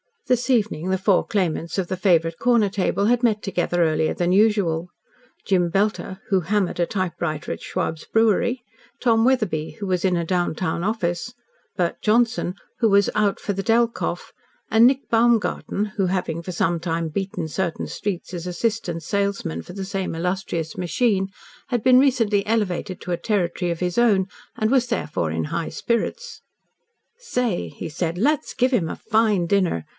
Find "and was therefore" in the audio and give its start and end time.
24.55-25.29